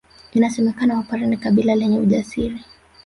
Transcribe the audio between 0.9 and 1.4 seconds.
Wapare ni